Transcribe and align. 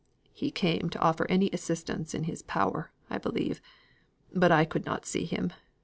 "He 0.33 0.49
came 0.49 0.89
to 0.89 0.99
offer 0.99 1.27
any 1.29 1.51
assistance 1.51 2.15
in 2.15 2.23
his 2.23 2.41
power, 2.41 2.91
I 3.11 3.19
believe. 3.19 3.61
But 4.33 4.51
I 4.51 4.65
could 4.65 4.83
not 4.83 5.05
see 5.05 5.25
him. 5.25 5.53